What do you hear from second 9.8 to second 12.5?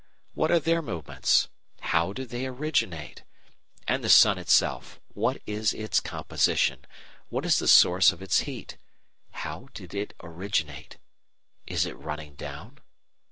it originate? Is it running